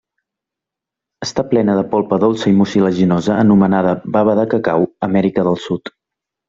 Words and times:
Està 1.25 1.43
plena 1.51 1.75
de 1.81 1.83
polpa 1.93 2.19
dolça 2.25 2.49
i 2.53 2.55
mucilaginosa 2.63 3.39
anomenada 3.45 3.95
'bava 4.17 4.39
de 4.43 4.51
cacau' 4.57 4.91
a 4.93 5.13
Amèrica 5.13 5.51
del 5.53 5.65
Sud. 5.71 5.99